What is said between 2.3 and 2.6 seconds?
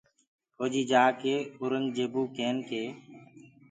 ڪين